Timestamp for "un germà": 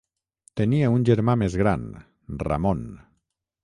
0.95-1.37